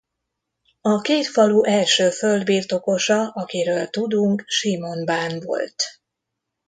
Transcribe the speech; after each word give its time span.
A 0.81 1.01
két 1.01 1.27
falu 1.27 1.63
első 1.63 2.09
földbirtokosa 2.09 3.27
akiről 3.27 3.87
tudunk 3.87 4.43
Simon 4.47 5.05
bán 5.05 5.39
volt. 5.39 5.75